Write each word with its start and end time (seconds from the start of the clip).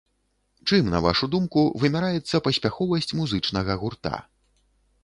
Чым, 0.67 0.87
на 0.93 1.01
вашу 1.07 1.29
думку, 1.35 1.67
вымяраецца 1.83 2.43
паспяховасць 2.49 3.15
музычнага 3.21 3.79
гурта? 3.85 4.15